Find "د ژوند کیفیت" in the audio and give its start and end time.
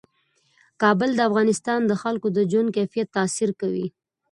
2.33-3.07